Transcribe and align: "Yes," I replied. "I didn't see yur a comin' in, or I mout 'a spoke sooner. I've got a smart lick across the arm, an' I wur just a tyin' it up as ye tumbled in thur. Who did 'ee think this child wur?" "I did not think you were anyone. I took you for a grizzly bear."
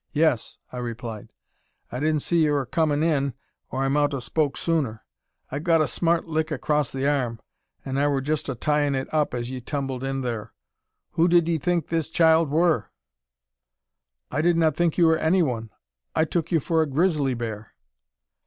"Yes," 0.13 0.57
I 0.71 0.77
replied. 0.79 1.31
"I 1.91 1.99
didn't 1.99 2.23
see 2.23 2.41
yur 2.43 2.61
a 2.61 2.65
comin' 2.65 3.03
in, 3.03 3.35
or 3.69 3.83
I 3.83 3.87
mout 3.87 4.15
'a 4.15 4.19
spoke 4.21 4.57
sooner. 4.57 5.05
I've 5.51 5.63
got 5.63 5.79
a 5.79 5.87
smart 5.87 6.25
lick 6.25 6.49
across 6.49 6.91
the 6.91 7.07
arm, 7.07 7.39
an' 7.85 7.99
I 7.99 8.07
wur 8.07 8.19
just 8.19 8.49
a 8.49 8.55
tyin' 8.55 8.95
it 8.95 9.07
up 9.13 9.35
as 9.35 9.51
ye 9.51 9.59
tumbled 9.61 10.03
in 10.03 10.23
thur. 10.23 10.49
Who 11.11 11.27
did 11.27 11.47
'ee 11.47 11.59
think 11.59 11.89
this 11.89 12.09
child 12.09 12.49
wur?" 12.49 12.87
"I 14.31 14.41
did 14.41 14.57
not 14.57 14.75
think 14.75 14.97
you 14.97 15.05
were 15.05 15.19
anyone. 15.19 15.69
I 16.15 16.25
took 16.25 16.51
you 16.51 16.59
for 16.59 16.81
a 16.81 16.87
grizzly 16.89 17.35
bear." 17.35 17.75